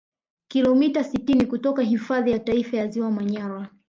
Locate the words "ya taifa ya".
2.31-2.87